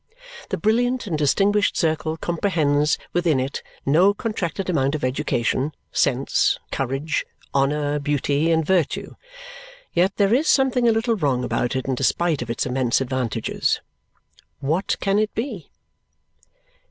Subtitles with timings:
[0.49, 7.23] The brilliant and distinguished circle comprehends within it no contracted amount of education, sense, courage,
[7.53, 9.13] honour, beauty, and virtue.
[9.93, 13.79] Yet there is something a little wrong about it in despite of its immense advantages.
[14.59, 15.69] What can it be?